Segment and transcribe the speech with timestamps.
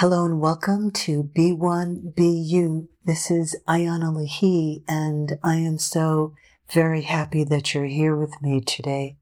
[0.00, 2.90] Hello and welcome to Be One Be You.
[3.06, 6.34] This is Ian Alahi, and I am so
[6.70, 9.16] very happy that you're here with me today.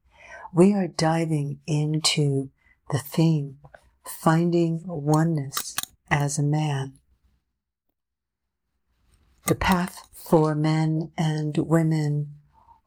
[0.53, 2.49] We are diving into
[2.91, 3.59] the theme,
[4.03, 5.77] finding oneness
[6.11, 6.95] as a man.
[9.45, 12.33] The path for men and women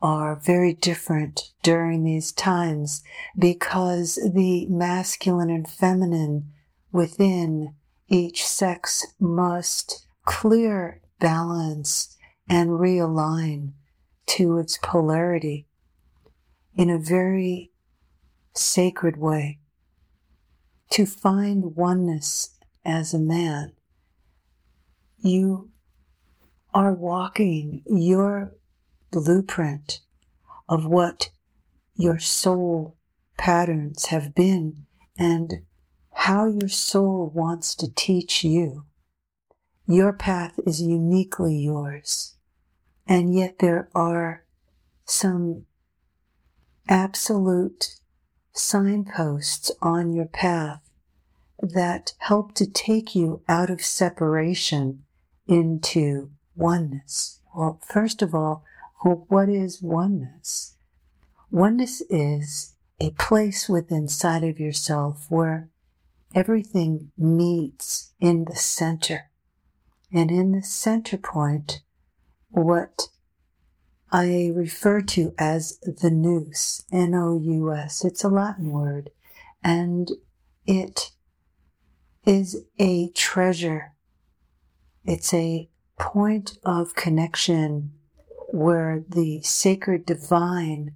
[0.03, 3.03] are very different during these times
[3.39, 6.53] because the masculine and feminine
[6.93, 7.75] within
[8.09, 12.17] each sex must clear balance
[12.49, 13.73] and realign
[14.27, 15.67] to its polarity
[16.77, 17.71] in a very
[18.55, 19.59] sacred way.
[20.91, 23.73] To find oneness as a man,
[25.19, 25.71] you
[26.73, 28.55] are walking your
[29.11, 30.01] blueprint
[30.69, 31.31] of what
[31.95, 32.97] your soul
[33.37, 34.87] patterns have been
[35.19, 35.63] and
[36.23, 38.85] how your soul wants to teach you.
[39.87, 42.35] Your path is uniquely yours.
[43.07, 44.45] And yet there are
[45.05, 45.65] some
[46.89, 47.95] absolute
[48.53, 50.83] signposts on your path
[51.61, 55.05] that help to take you out of separation
[55.47, 57.41] into oneness.
[57.55, 58.65] Well, first of all,
[59.03, 60.75] what is oneness?
[61.53, 65.71] Oneness is a place within inside of yourself where
[66.35, 69.31] everything meets in the center.
[70.13, 71.83] And in the center point,
[72.51, 73.09] what
[74.11, 78.05] I refer to as the nous, N-O-U-S.
[78.05, 79.11] It's a Latin word
[79.63, 80.11] and
[80.67, 81.11] it
[82.25, 83.93] is a treasure.
[85.05, 85.69] It's a
[85.99, 87.93] point of connection
[88.51, 90.95] where the sacred divine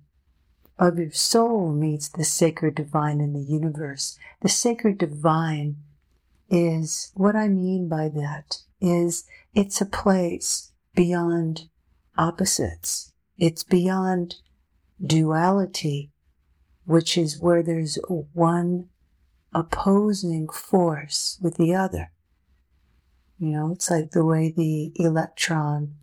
[0.79, 4.19] of your soul meets the sacred divine in the universe.
[4.41, 5.77] The sacred divine
[6.51, 11.69] is what I mean by that is it's a place beyond
[12.19, 13.13] opposites.
[13.39, 14.37] It's beyond
[15.05, 16.11] duality,
[16.85, 17.99] which is where there's
[18.33, 18.89] one
[19.55, 22.13] opposing force with the other.
[23.39, 25.95] You know, it's like the way the electron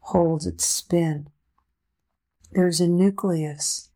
[0.00, 1.28] holds its spin.
[2.52, 3.90] There's a nucleus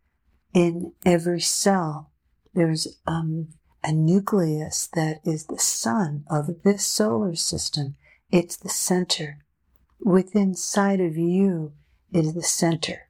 [0.55, 2.11] in every cell.
[2.55, 3.49] There's um,
[3.85, 7.97] a nucleus that is the sun of this solar system.
[8.31, 9.45] It's the center.
[10.01, 11.73] Within sight of you
[12.13, 13.09] is the center.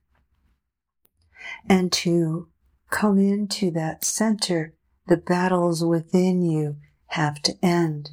[1.68, 2.48] And to
[2.90, 4.74] come into that center,
[5.06, 6.76] the battles within you
[7.08, 8.10] have to end.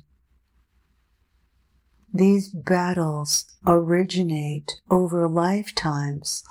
[2.13, 6.43] These battles originate over lifetimes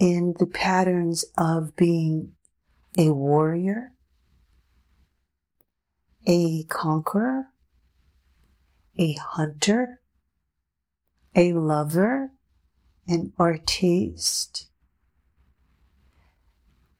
[0.00, 2.32] in the patterns of being
[2.96, 3.92] a warrior,
[6.26, 7.46] a conqueror,
[8.98, 10.00] a hunter,
[11.34, 12.32] a lover,
[13.06, 14.66] an artiste,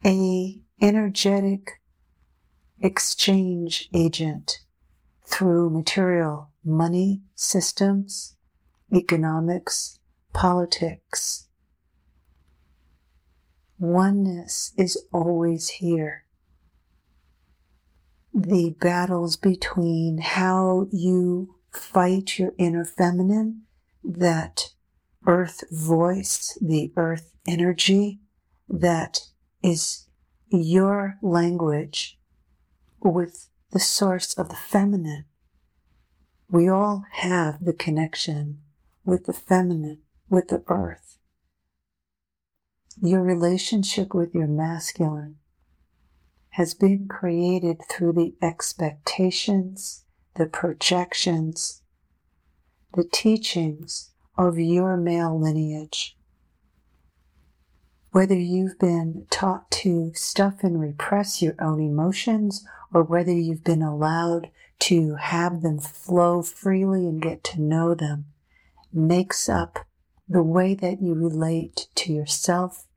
[0.04, 1.80] a energetic
[2.80, 4.60] exchange agent
[5.26, 8.36] through material money systems,
[8.94, 9.98] economics,
[10.32, 11.47] politics.
[13.78, 16.24] Oneness is always here.
[18.34, 23.62] The battles between how you fight your inner feminine,
[24.02, 24.70] that
[25.26, 28.20] earth voice, the earth energy
[28.68, 29.20] that
[29.62, 30.06] is
[30.48, 32.18] your language
[33.00, 35.24] with the source of the feminine
[36.50, 38.60] we all have the connection
[39.04, 39.98] with the feminine,
[40.30, 41.17] with the earth.
[43.00, 45.36] Your relationship with your masculine
[46.50, 50.04] has been created through the expectations,
[50.34, 51.82] the projections,
[52.94, 56.16] the teachings of your male lineage.
[58.10, 63.82] Whether you've been taught to stuff and repress your own emotions or whether you've been
[63.82, 68.26] allowed to have them flow freely and get to know them
[68.92, 69.86] makes up
[70.28, 72.87] the way that you relate to yourself,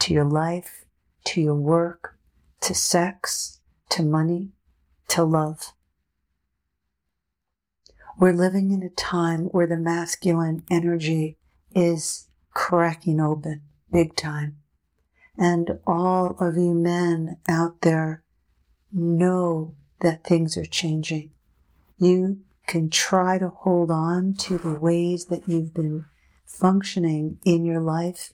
[0.00, 0.84] to your life,
[1.24, 2.16] to your work,
[2.60, 3.60] to sex,
[3.90, 4.50] to money,
[5.08, 5.72] to love.
[8.18, 11.38] We're living in a time where the masculine energy
[11.74, 13.62] is cracking open
[13.92, 14.56] big time.
[15.38, 18.22] And all of you men out there
[18.92, 21.30] know that things are changing.
[21.98, 26.04] You can try to hold on to the ways that you've been
[26.44, 28.32] functioning in your life,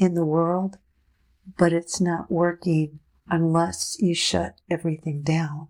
[0.00, 0.78] in the world,
[1.58, 5.68] but it's not working unless you shut everything down.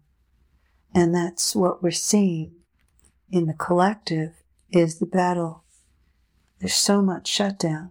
[0.94, 2.52] And that's what we're seeing
[3.30, 4.34] in the collective
[4.70, 5.64] is the battle.
[6.60, 7.90] There's so much shutdown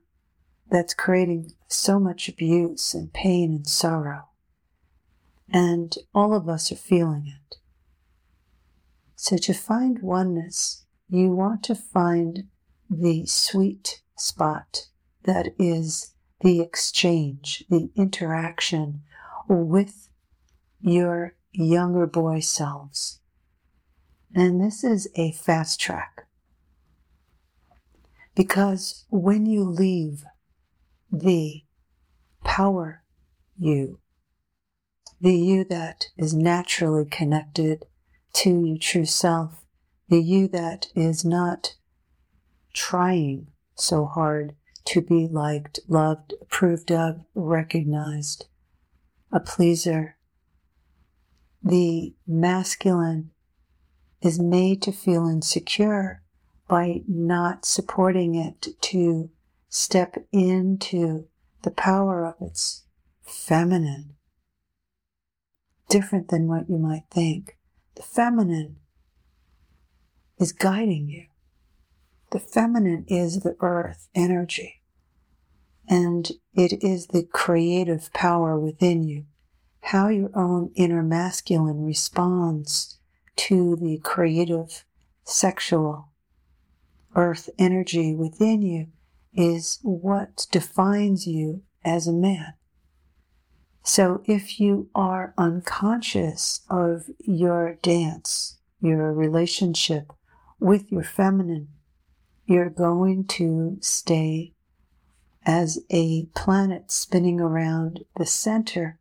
[0.72, 4.30] that's creating so much abuse and pain and sorrow.
[5.52, 7.58] And all of us are feeling it.
[9.16, 12.46] So to find oneness, you want to find
[12.90, 14.88] the sweet spot
[15.24, 19.02] that is the exchange, the interaction
[19.48, 20.10] with
[20.80, 23.20] your younger boy selves.
[24.34, 26.28] And this is a fast track.
[28.36, 30.24] Because when you leave
[31.12, 31.64] the
[32.44, 33.04] power
[33.58, 34.00] you,
[35.20, 37.86] the you that is naturally connected
[38.34, 39.66] to your true self,
[40.08, 41.76] the you that is not
[42.74, 44.56] trying so hard
[44.90, 48.48] to be liked, loved, approved of, recognized,
[49.32, 50.18] a pleaser.
[51.62, 53.30] The masculine
[54.20, 56.24] is made to feel insecure
[56.68, 59.30] by not supporting it to
[59.68, 61.28] step into
[61.62, 62.86] the power of its
[63.24, 64.16] feminine.
[65.88, 67.58] Different than what you might think.
[67.94, 68.78] The feminine
[70.40, 71.28] is guiding you.
[72.32, 74.79] The feminine is the earth energy.
[75.90, 79.26] And it is the creative power within you.
[79.82, 83.00] How your own inner masculine responds
[83.38, 84.86] to the creative
[85.24, 86.10] sexual
[87.16, 88.88] earth energy within you
[89.34, 92.54] is what defines you as a man.
[93.84, 100.12] So if you are unconscious of your dance, your relationship
[100.60, 101.70] with your feminine,
[102.46, 104.54] you're going to stay
[105.46, 109.00] as a planet spinning around the center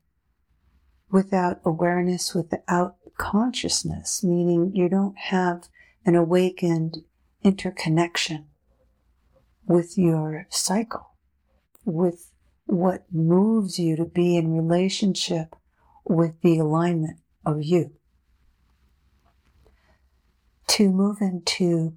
[1.10, 5.68] without awareness, without consciousness, meaning you don't have
[6.04, 6.98] an awakened
[7.42, 8.46] interconnection
[9.66, 11.10] with your cycle,
[11.84, 12.30] with
[12.66, 15.56] what moves you to be in relationship
[16.04, 17.92] with the alignment of you.
[20.68, 21.94] To move into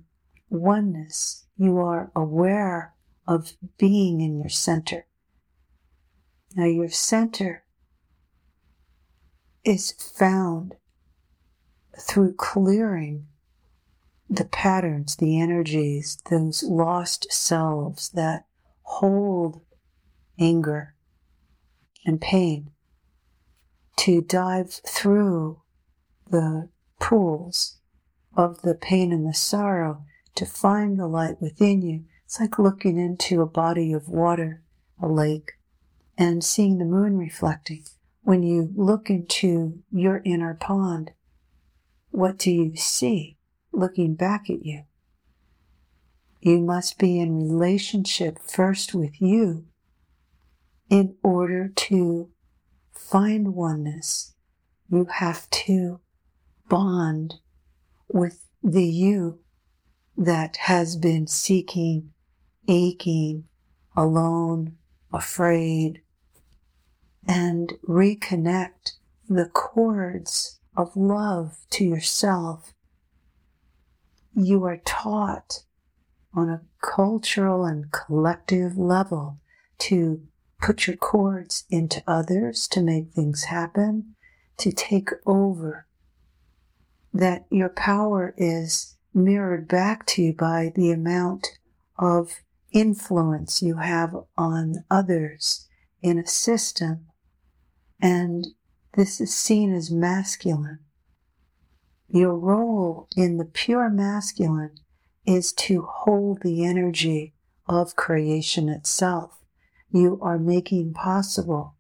[0.50, 2.94] oneness, you are aware
[3.28, 5.08] of being in your center.
[6.56, 7.64] Now, your center
[9.64, 10.76] is found
[12.00, 13.28] through clearing
[14.30, 18.46] the patterns, the energies, those lost selves that
[18.84, 19.62] hold
[20.40, 20.96] anger
[22.06, 22.72] and pain,
[23.98, 25.62] to dive through
[26.30, 26.70] the
[27.00, 27.78] pools
[28.36, 32.06] of the pain and the sorrow to find the light within you.
[32.32, 34.64] It's like looking into a body of water,
[35.04, 35.52] a lake,
[36.18, 37.84] and seeing the moon reflecting.
[38.22, 41.12] When you look into your inner pond,
[42.10, 43.38] what do you see
[43.74, 44.84] looking back at you?
[46.40, 49.66] You must be in relationship first with you
[50.90, 52.30] in order to
[52.94, 54.36] find oneness.
[54.90, 56.00] You have to
[56.70, 57.42] bond
[58.08, 59.40] with the you
[60.16, 62.14] that has been seeking,
[62.72, 63.44] aching,
[63.98, 64.78] alone,
[65.12, 66.02] afraid,
[67.28, 68.94] and reconnect
[69.28, 72.74] the cords of love to yourself.
[74.34, 75.64] You are taught
[76.34, 79.38] on a cultural and collective level
[79.80, 80.22] to
[80.62, 84.16] put your cords into others to make things happen,
[84.58, 85.88] to take over.
[87.14, 91.48] That your power is mirrored back to you by the amount
[91.98, 92.40] of
[92.72, 95.68] influence you have on others
[96.02, 97.08] in a system.
[98.02, 98.48] And
[98.96, 100.80] this is seen as masculine.
[102.08, 104.78] Your role in the pure masculine
[105.26, 107.34] is to hold the energy
[107.68, 109.40] of creation itself.
[109.92, 111.76] You are making possible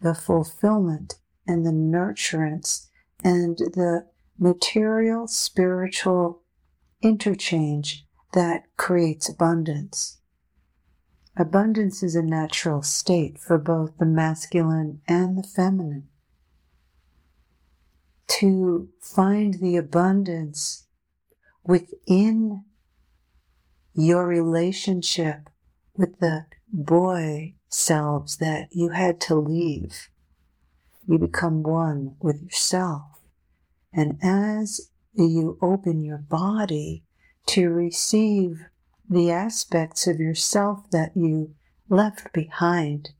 [0.00, 2.88] the fulfillment and the nurturance
[3.22, 4.06] and the
[4.38, 6.42] material spiritual
[7.02, 10.19] interchange that creates abundance.
[11.36, 16.08] Abundance is a natural state for both the masculine and the feminine.
[18.28, 20.86] To find the abundance
[21.64, 22.64] within
[23.94, 25.48] your relationship
[25.96, 30.08] with the boy selves that you had to leave.
[31.06, 33.02] You become one with yourself.
[33.92, 37.04] And as you open your body
[37.46, 38.66] to receive
[39.10, 41.52] the aspects of yourself that you
[41.88, 43.10] left behind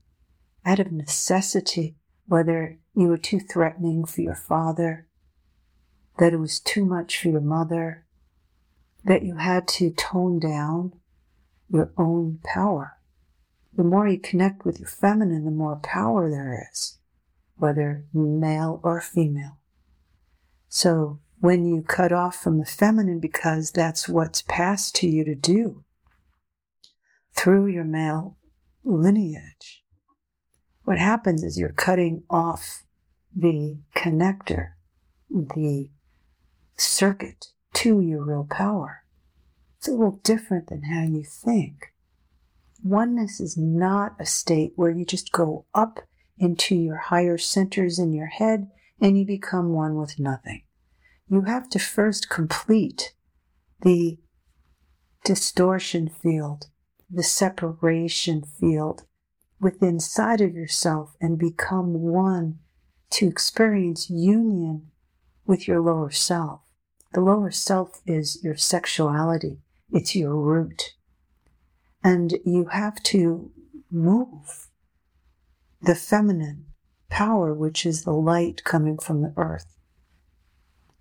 [0.65, 5.05] out of necessity, whether you were too threatening for your father,
[6.17, 8.05] that it was too much for your mother,
[9.03, 10.93] that you had to tone down
[11.69, 12.97] your own power.
[13.75, 16.99] The more you connect with your feminine, the more power there is,
[17.57, 19.57] whether male or female.
[20.69, 25.33] So when you cut off from the feminine because that's what's passed to you to
[25.33, 25.83] do
[27.35, 28.37] through your male
[28.83, 29.83] lineage,
[30.83, 32.83] what happens is you're cutting off
[33.35, 34.73] the connector,
[35.31, 35.89] the
[36.77, 39.03] circuit to your real power.
[39.79, 41.91] It's a little different than how you think.
[42.83, 46.01] Oneness is not a state where you just go up
[46.37, 48.67] into your higher centers in your head
[48.99, 50.61] and you become one with nothing.
[51.31, 53.13] You have to first complete
[53.83, 54.17] the
[55.23, 56.65] distortion field,
[57.09, 59.05] the separation field
[59.57, 62.59] within inside of yourself and become one
[63.11, 64.91] to experience union
[65.45, 66.63] with your lower self.
[67.13, 69.61] The lower self is your sexuality.
[69.89, 70.95] It's your root.
[72.03, 73.51] And you have to
[73.89, 74.67] move
[75.81, 76.65] the feminine
[77.09, 79.77] power, which is the light coming from the earth.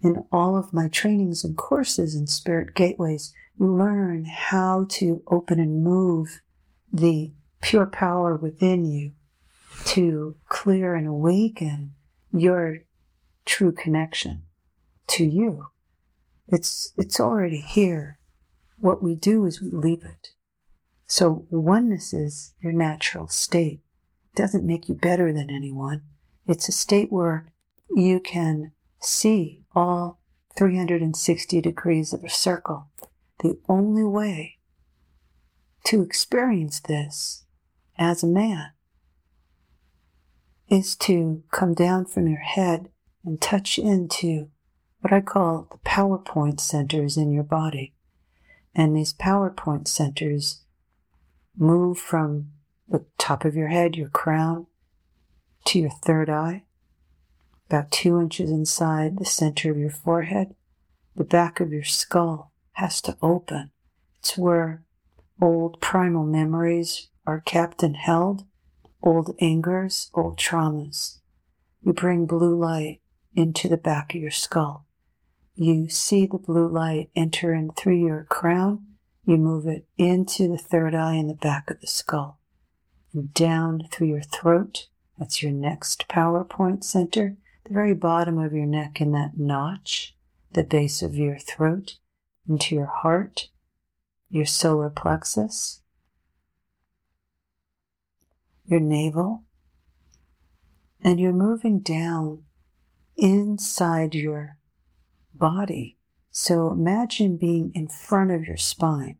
[0.02, 5.84] In all of my trainings and courses in spirit gateways, learn how to open and
[5.84, 6.40] move
[6.92, 9.12] the pure power within you
[9.84, 11.92] to clear and awaken
[12.32, 12.78] your
[13.44, 14.42] true connection
[15.08, 15.66] to you.
[16.48, 18.18] It's, it's already here.
[18.78, 20.28] What we do is we leave it.
[21.06, 23.80] So oneness is your natural state.
[24.32, 26.02] It doesn't make you better than anyone.
[26.46, 27.52] It's a state where
[27.94, 30.20] you can see all
[30.56, 32.88] 360 degrees of a circle.
[33.40, 34.58] The only way
[35.84, 37.44] to experience this
[37.98, 38.72] as a man
[40.68, 42.90] is to come down from your head
[43.24, 44.50] and touch into
[45.00, 47.94] what I call the PowerPoint centers in your body.
[48.74, 50.62] And these PowerPoint centers
[51.56, 52.50] move from
[52.88, 54.66] the top of your head, your crown,
[55.66, 56.64] to your third eye,
[57.70, 60.56] about two inches inside the center of your forehead.
[61.14, 63.70] The back of your skull has to open.
[64.18, 64.82] It's where
[65.40, 68.44] old primal memories are kept and held,
[69.04, 71.18] old angers, old traumas.
[71.84, 73.02] You bring blue light
[73.36, 74.86] into the back of your skull.
[75.54, 78.84] You see the blue light enter in through your crown.
[79.24, 82.40] You move it into the third eye in the back of the skull
[83.12, 84.88] and down through your throat.
[85.18, 87.36] That's your next PowerPoint center,
[87.70, 90.16] the very bottom of your neck in that notch,
[90.52, 91.98] the base of your throat,
[92.48, 93.48] into your heart,
[94.28, 95.80] your solar plexus,
[98.66, 99.44] your navel,
[101.02, 102.42] and you're moving down
[103.16, 104.56] inside your
[105.32, 105.96] body.
[106.32, 109.18] So imagine being in front of your spine,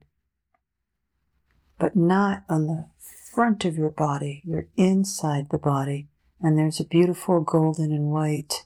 [1.79, 2.87] but not on the
[3.33, 4.43] front of your body.
[4.45, 6.09] You're inside the body,
[6.43, 8.65] and there's a beautiful golden and white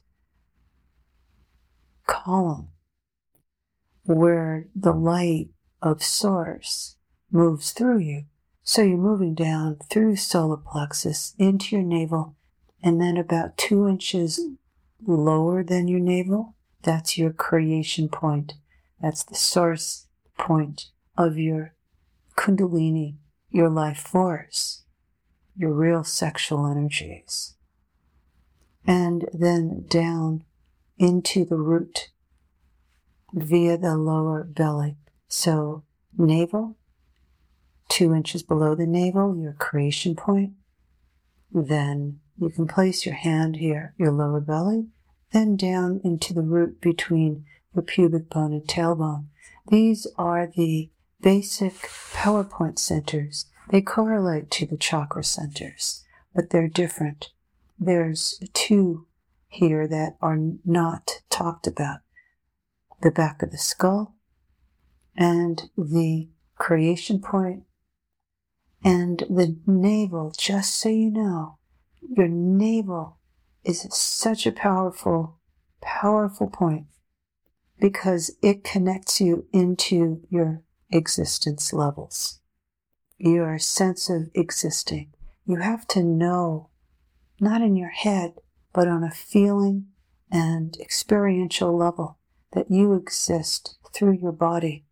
[2.07, 2.69] column
[4.05, 5.49] where the light
[5.81, 6.97] of source
[7.31, 8.25] moves through you.
[8.63, 12.37] So you're moving down through solar plexus into your navel,
[12.83, 14.41] and then about two inches
[15.07, 18.55] lower than your navel, that's your creation point.
[19.01, 20.07] That's the source
[20.39, 21.75] point of your
[22.37, 23.17] kundalini,
[23.51, 24.85] your life force,
[25.57, 27.55] your real sexual energies.
[28.87, 30.45] And then down
[30.99, 32.11] into the root
[33.33, 34.97] via the lower belly.
[35.29, 35.85] So
[36.17, 36.77] navel,
[37.89, 40.53] two inches below the navel, your creation point.
[41.53, 44.89] Then you can place your hand here, your lower belly,
[45.33, 49.27] then down into the root between your pubic bone and tailbone.
[49.69, 51.75] These are the basic
[52.13, 53.47] PowerPoint centers.
[53.71, 57.31] They correlate to the chakra centers, but they're different.
[57.79, 59.07] There's two
[59.49, 62.01] here that are not talked about.
[63.03, 64.15] The back of the skull
[65.17, 67.65] and the creation point
[68.83, 71.59] and the navel, just so you know,
[72.01, 73.19] your navel
[73.65, 75.39] is such a powerful,
[75.81, 76.87] powerful point
[77.81, 82.41] because it connects you into your existence levels,
[83.19, 85.13] your sense of existing.
[85.47, 86.69] You have to know,
[87.45, 88.35] not in your head,
[88.73, 89.87] but on a feeling
[90.31, 92.19] and experiential level,
[92.53, 94.85] that you exist through your body.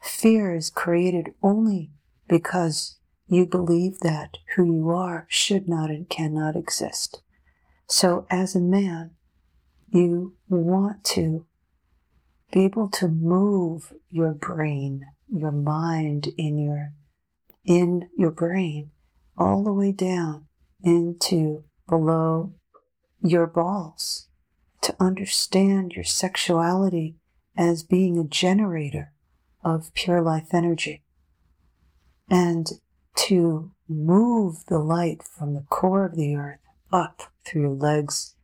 [0.00, 1.90] Fear is created only
[2.28, 7.22] because you believe that who you are should not and cannot exist.
[7.88, 9.12] So, as a man,
[9.88, 11.46] you want to
[12.52, 16.92] be able to move your brain, your mind in your
[17.64, 18.90] in your brain
[19.38, 20.46] all the way down
[20.84, 22.52] into below
[23.22, 24.28] your balls
[24.82, 27.16] to understand your sexuality
[27.56, 29.12] as being a generator
[29.64, 31.02] of pure life energy
[32.28, 32.72] and
[33.16, 36.58] to move the light from the core of the earth
[36.92, 38.34] up through your legs,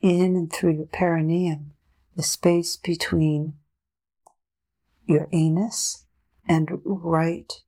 [0.00, 1.72] in and through your perineum,
[2.16, 3.54] the space between
[5.06, 6.06] your anus
[6.46, 7.62] and right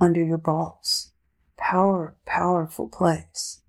[0.00, 1.12] under your balls.
[1.56, 3.60] Power, powerful place.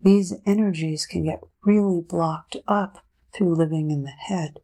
[0.00, 4.60] These energies can get really blocked up through living in the head.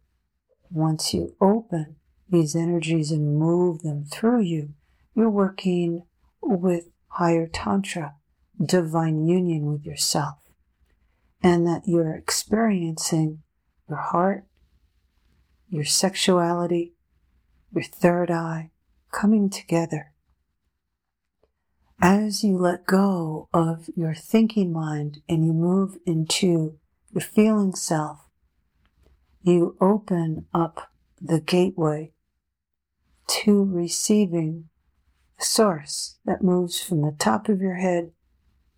[0.71, 1.97] Once you open
[2.29, 4.71] these energies and move them through you,
[5.15, 6.05] you're working
[6.41, 8.15] with higher Tantra,
[8.65, 10.39] divine union with yourself,
[11.43, 13.43] and that you're experiencing
[13.89, 14.45] your heart,
[15.69, 16.95] your sexuality,
[17.75, 18.71] your third eye
[19.11, 20.12] coming together.
[22.05, 26.81] As you let go of your thinking mind and you move into
[27.13, 28.27] your feeling self,
[29.41, 30.91] you open up
[31.21, 32.11] the gateway
[33.29, 34.69] to receiving
[35.39, 38.11] the source that moves from the top of your head,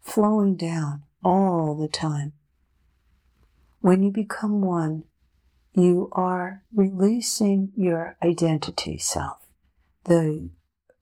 [0.02, 2.34] flowing down all the time.
[3.80, 5.04] When you become one,
[5.72, 9.38] you are releasing your identity self,
[10.04, 10.50] the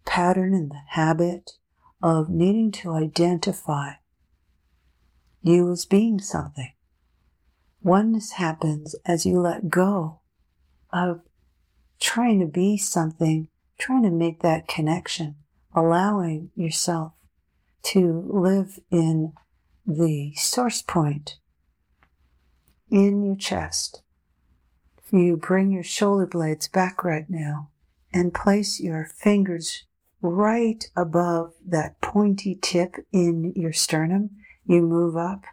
[0.04, 1.54] pattern and the habit
[2.02, 3.92] of needing to identify
[5.42, 6.72] you as being something.
[7.82, 10.20] Oneness happens as you let go
[10.92, 11.20] of
[12.00, 15.36] trying to be something, trying to make that connection
[15.74, 17.12] allowing yourself
[17.82, 19.32] to live in
[19.86, 21.38] the source point
[22.90, 24.02] in your chest.
[25.10, 27.70] You bring your shoulder blades back right now
[28.12, 29.84] and place your fingers
[30.22, 34.30] right above that pointy tip in your sternum.
[34.64, 35.44] You move up,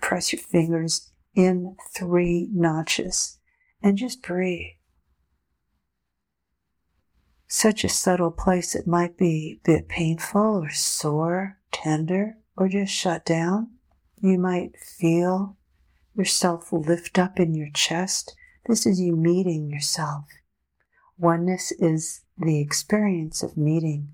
[0.00, 3.38] press your fingers in three notches,
[3.82, 4.76] and just breathe
[7.48, 12.92] such a subtle place it might be a bit painful or sore, tender, or just
[12.92, 13.70] shut down.
[14.20, 15.56] You might feel
[16.16, 18.34] yourself lift up in your chest.
[18.66, 20.24] This is you meeting yourself.
[21.18, 24.08] Oneness is the experience of meeting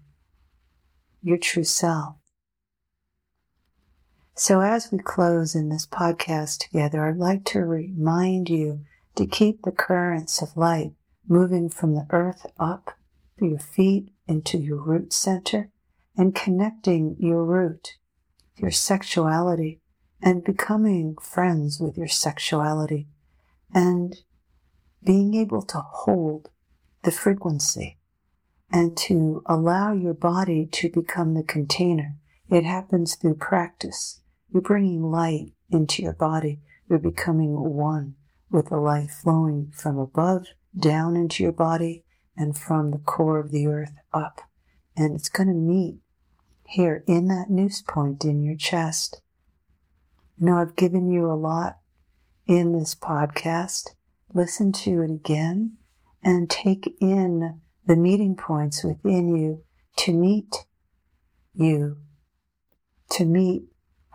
[1.23, 2.17] your true self.
[4.35, 8.85] So, as we close in this podcast together, I'd like to remind you
[9.17, 10.93] to keep the currents of light
[11.29, 12.97] moving from the earth up
[13.39, 15.71] through your feet into your root center
[16.17, 17.97] and connecting your root,
[18.57, 19.81] your sexuality,
[20.23, 23.09] and becoming friends with your sexuality
[23.75, 24.23] and
[25.05, 26.51] being able to hold
[27.03, 27.99] the frequency
[28.73, 32.17] and to allow your body to become the container.
[32.49, 34.21] It happens through practice.
[34.53, 36.61] You're bringing light into your body.
[36.89, 38.15] You're becoming one
[38.51, 42.05] with the light flowing from above down into your body
[42.37, 44.41] and from the core of the earth up.
[44.97, 45.99] And it's going to meet
[46.67, 49.21] here in that nous point in your chest.
[50.39, 51.79] You know, I've given you a lot
[52.47, 53.91] in this podcast.
[54.35, 55.77] Listen to it again
[56.23, 59.65] and take in the meeting points within you
[59.97, 60.67] to meet
[61.55, 61.99] you,
[63.11, 63.65] to meet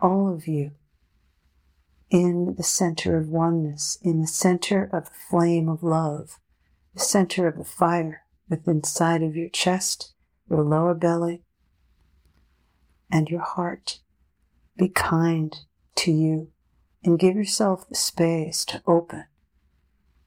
[0.01, 0.71] all of you
[2.09, 6.39] in the center of oneness, in the center of the flame of love
[6.97, 10.13] the center of the fire within inside of your chest,
[10.49, 11.43] your lower belly,
[13.11, 13.99] and your heart.
[14.77, 15.55] Be kind
[15.97, 16.49] to you
[17.03, 19.25] and give yourself the space to open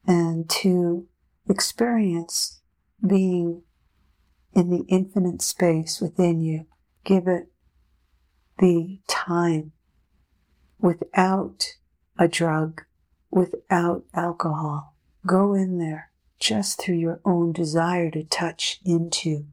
[0.06, 1.08] and to
[1.48, 2.59] experience
[3.06, 3.62] being
[4.54, 6.66] in the infinite space within you.
[7.04, 7.48] Give it
[8.58, 9.72] the time
[10.78, 11.76] without
[12.18, 12.82] a drug,
[13.30, 14.94] without alcohol.
[15.26, 19.46] Go in there just through your own desire to touch into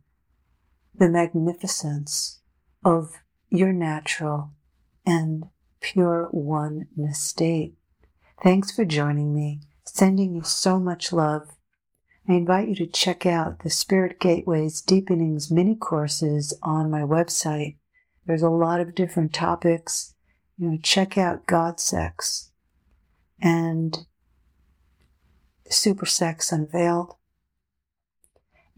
[0.95, 2.39] the magnificence
[2.83, 3.13] of
[3.49, 4.51] your natural
[5.05, 5.45] and
[5.79, 7.75] pure oneness state.
[8.43, 9.61] Thanks for joining me.
[9.85, 11.49] Sending you so much love.
[12.29, 17.77] I invite you to check out the Spirit Gateways Deepenings mini courses on my website.
[18.25, 20.13] There's a lot of different topics.
[20.57, 22.51] You know, check out God Sex
[23.41, 24.05] and
[25.69, 27.15] super sex unveiled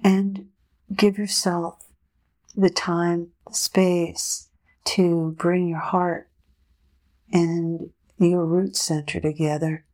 [0.04, 0.50] and
[0.96, 1.86] give yourself
[2.56, 4.50] the time, the space
[4.86, 6.30] to bring your heart
[7.32, 9.86] and your root center together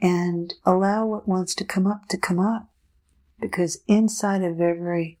[0.00, 2.67] and allow what wants to come up to come up.
[3.40, 5.18] Because inside of every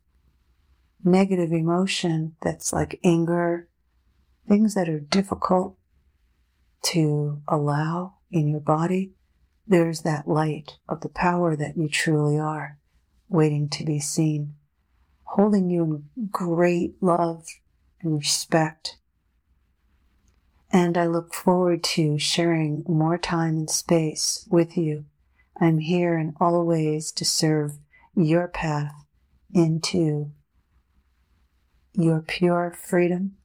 [1.04, 3.68] negative emotion that's like anger,
[4.48, 5.76] things that are difficult
[6.82, 9.12] to allow in your body,
[9.66, 12.78] there's that light of the power that you truly are
[13.28, 14.54] waiting to be seen,
[15.24, 17.46] holding you in great love
[18.00, 18.96] and respect.
[20.70, 25.04] And I look forward to sharing more time and space with you.
[25.60, 27.78] I'm here in all ways to serve
[28.14, 28.92] your path
[29.52, 30.32] into
[31.94, 33.36] your pure freedom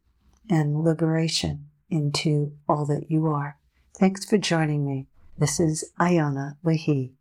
[0.50, 3.58] and liberation into all that you are.
[3.98, 5.08] Thanks for joining me.
[5.38, 7.12] This is Ian Alahi.